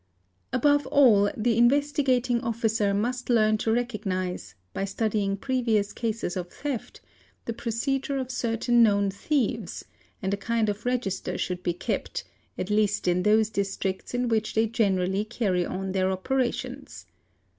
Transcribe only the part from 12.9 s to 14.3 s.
in those districts in